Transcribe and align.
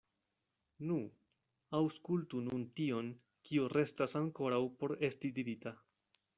Nu, 0.91 0.95
aŭskultu 1.81 2.41
nun 2.47 2.65
tion, 2.79 3.13
kio 3.51 3.69
restas 3.77 4.19
ankoraŭ 4.25 4.65
por 4.81 4.99
esti 5.13 5.35
dirita. 5.41 5.79